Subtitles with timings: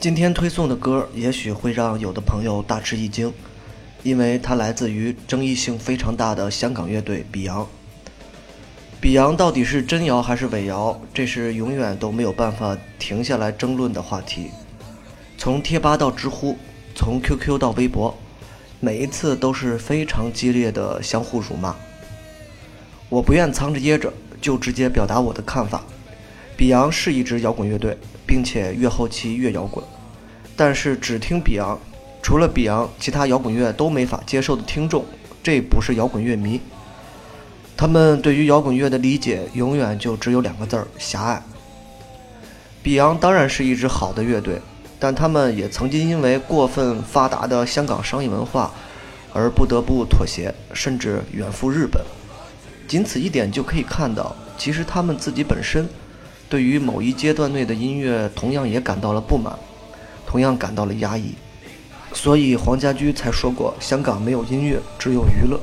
[0.00, 3.32] 今天推送的歌也许会让有的朋友大吃一惊，
[4.04, 7.66] 因为它来自于争议性非常大的香港乐队比昂。
[9.00, 11.00] 比昂到底是真摇还是伪摇？
[11.12, 14.50] 这是永远都没有办法停下来争论的话题。
[15.36, 16.56] 从贴吧到知乎，
[16.94, 18.16] 从 QQ 到微博，
[18.78, 21.74] 每一次都是非常激烈的相互辱骂。
[23.08, 25.82] 我不愿藏着掖着，就直接表达我的看法。
[26.56, 27.98] 比昂是一支摇滚乐队，
[28.28, 29.84] 并且越后期越摇滚。
[30.54, 31.78] 但是只听比昂，
[32.22, 35.04] 除了比昂，其他摇滚乐都没法接受的听众，
[35.42, 36.60] 这不是摇滚乐迷。
[37.76, 41.42] 他们对于摇滚乐的理解永远就只有两个字儿：狭隘。
[42.82, 44.60] 比昂当然是一支好的乐队，
[44.98, 48.72] 但他们也曾经因为过分发达的香港商业文化
[49.32, 52.04] 而不得不妥协，甚至远赴日本。
[52.88, 55.88] 仅此一点就可以看到，其实他们自己本身
[56.48, 59.58] 对于某一阶段内的音乐同样也感到了不满，
[60.26, 61.34] 同样感到了压抑。
[62.12, 65.60] 所以黄家驹才说过：“香港没有音乐，只有娱乐。”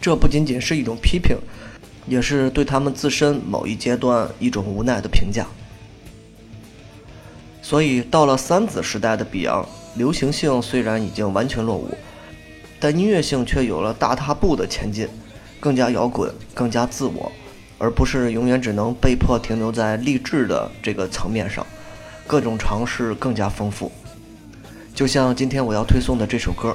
[0.00, 1.36] 这不仅仅是一种批评，
[2.06, 5.46] 也是对他们自身某一阶段一种无奈的评价。
[7.62, 11.88] 所以，到了三子时代的比昂，流行性虽然已经完全落伍，
[12.78, 15.08] 但音乐性却有了大踏步的前进，
[15.60, 17.32] 更加摇滚，更加自我，
[17.84, 21.66] 而不是永远只能被迫停留在励志的这个层面上，
[22.26, 23.92] 各种尝试更加丰富。
[24.94, 26.74] 就像今天我要推送的这首歌。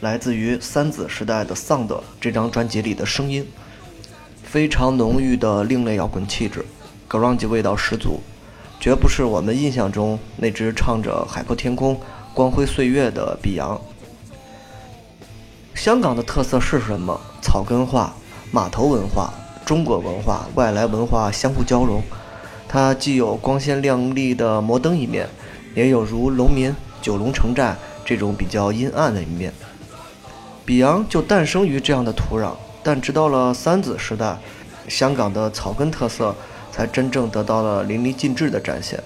[0.00, 1.88] 来自于三子时代的《Sound》
[2.18, 3.46] 这张专辑里的声音，
[4.42, 6.64] 非常浓郁的另类摇滚气质
[7.06, 8.18] ，grunge 味道十足，
[8.80, 11.94] 绝不是我们印象中那只唱着《海阔天空》
[12.32, 13.78] 《光辉岁月》的比昂。
[15.74, 17.20] 香港的特色是什么？
[17.42, 18.14] 草根化、
[18.50, 19.34] 码头文化、
[19.70, 22.02] 中国文化、外来文化相互交融，
[22.66, 25.28] 它既有光鲜亮丽的摩登一面，
[25.76, 29.52] 也有如农民、九龙城寨这种比较阴暗的一面。
[30.64, 34.36] 比昂就诞生于这样的土壤，但直到了三子时代，
[34.88, 36.34] 香港的草根特色
[36.72, 39.00] 才真正得到了淋漓尽致的展现，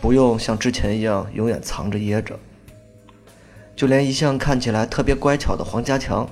[0.00, 2.36] 不用像之前一样永远藏着掖着。
[3.76, 6.28] 就连一向看起来特别乖巧的黄家强，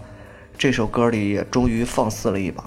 [0.59, 2.65] 这首歌里也终于放肆了一把，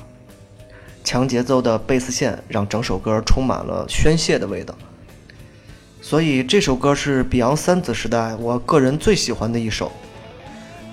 [1.03, 4.75] 强节奏的贝斯线让整首歌充满了宣泄的味道。
[6.01, 9.91] 所以这首歌是比昂三子时代我个人最喜欢的一首。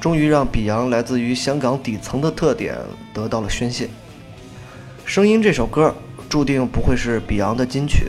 [0.00, 2.76] 终于让比昂来自于香港底层的特点
[3.12, 3.88] 得到了宣泄。
[5.04, 5.92] 声音这首歌
[6.28, 8.08] 注定不会是比昂的金曲，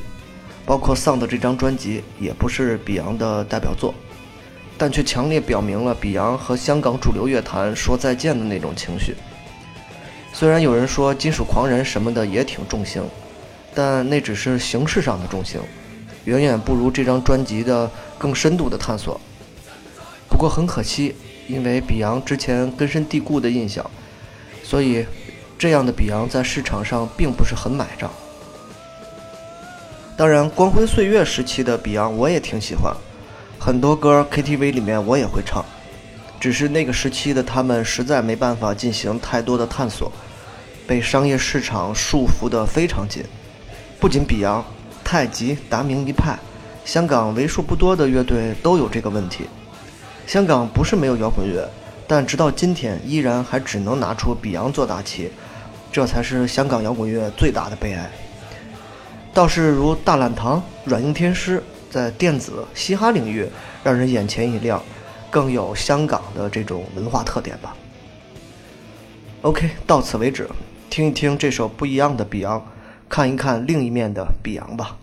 [0.68, 3.92] 包括《丧》的这张专辑也不是比昂的代表作，
[4.78, 9.16] 但却强烈表明了比昂和香港主流乐坛说再见的那种情绪。
[10.34, 13.04] 虽然有人说金属狂人什么的也挺重型，
[13.74, 15.60] 但那只是形式上的重型，
[16.26, 19.20] 远远不如这张专辑的更深度的探索。
[20.30, 21.16] 不过很可惜。
[21.50, 23.84] 因为比昂之前根深蒂固的印象，
[24.64, 25.04] 所以
[25.58, 28.08] 这样的比昂在市场上并不是很买账。
[30.16, 32.96] 当然，光辉岁月时期的比昂我也挺喜欢，
[33.58, 35.66] 很多歌 KTV 里面我也会唱。
[36.40, 40.12] 只是那个时期的他们实在没办法进行太多的探索，
[40.88, 43.24] 被商业市场束缚得非常紧。
[44.00, 44.64] 不仅比昂、
[45.04, 46.40] 太极、达明一派，
[46.86, 49.46] 香港为数不多的乐队都有这个问题。
[50.26, 51.70] 香港不是没有摇滚乐，
[52.08, 55.30] 但直到今天依然还只能拿出比昂做大旗，
[55.92, 58.10] 这才是香港摇滚乐最大的悲哀。
[59.34, 63.46] 倒是如大懒堂、软硬天师，在电子、嘻哈领域
[63.84, 64.82] 让人眼前一亮，
[65.30, 67.76] 更有香港的这种文化特点吧。
[69.42, 70.50] OK，到此为止，
[70.90, 72.62] 听一听这首不一样的 Beyond，，
[73.08, 74.98] 看一看另一面的 Beyond 吧。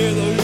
[0.00, 0.39] hear the